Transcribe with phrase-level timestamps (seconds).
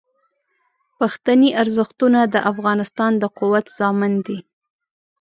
[0.99, 4.39] پښتني ارزښتونه د افغانستان د قوت ضامن دي.